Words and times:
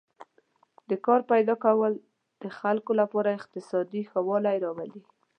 د 0.89 0.91
کار 1.05 1.21
پیدا 1.31 1.55
کول 1.65 1.93
د 2.41 2.43
خلکو 2.59 2.91
لپاره 3.01 3.29
اقتصادي 3.37 4.01
ښه 4.09 4.19
والی 4.29 4.57
راولي. 4.65 5.01